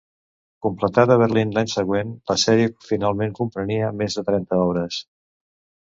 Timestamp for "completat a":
0.65-1.17